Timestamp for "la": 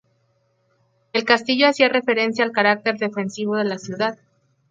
3.65-3.77